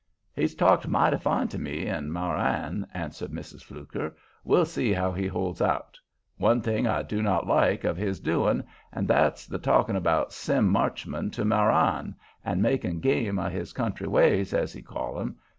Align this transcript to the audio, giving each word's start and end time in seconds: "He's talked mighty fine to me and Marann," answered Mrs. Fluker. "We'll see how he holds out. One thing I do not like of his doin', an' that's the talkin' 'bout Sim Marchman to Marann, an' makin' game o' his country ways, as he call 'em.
"He's 0.35 0.55
talked 0.55 0.87
mighty 0.87 1.19
fine 1.19 1.47
to 1.49 1.59
me 1.59 1.85
and 1.85 2.11
Marann," 2.11 2.87
answered 2.91 3.29
Mrs. 3.29 3.61
Fluker. 3.63 4.15
"We'll 4.43 4.65
see 4.65 4.93
how 4.93 5.11
he 5.11 5.27
holds 5.27 5.61
out. 5.61 5.99
One 6.37 6.61
thing 6.63 6.87
I 6.87 7.03
do 7.03 7.21
not 7.21 7.45
like 7.45 7.83
of 7.83 7.97
his 7.97 8.19
doin', 8.19 8.63
an' 8.91 9.05
that's 9.05 9.45
the 9.45 9.59
talkin' 9.59 9.99
'bout 10.01 10.33
Sim 10.33 10.73
Marchman 10.73 11.29
to 11.33 11.45
Marann, 11.45 12.15
an' 12.43 12.63
makin' 12.63 12.99
game 12.99 13.37
o' 13.37 13.47
his 13.47 13.73
country 13.73 14.07
ways, 14.07 14.55
as 14.55 14.73
he 14.73 14.81
call 14.81 15.19
'em. 15.19 15.35